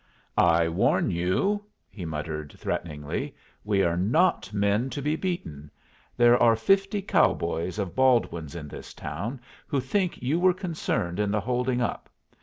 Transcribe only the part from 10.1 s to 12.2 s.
you were concerned in the holding up.